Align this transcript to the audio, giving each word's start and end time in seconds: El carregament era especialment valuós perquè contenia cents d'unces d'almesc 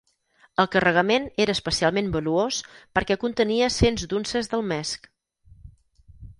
El 0.61 0.69
carregament 0.75 1.27
era 1.45 1.55
especialment 1.57 2.09
valuós 2.15 2.63
perquè 2.99 3.19
contenia 3.27 3.71
cents 3.79 4.09
d'unces 4.15 4.53
d'almesc 4.55 5.11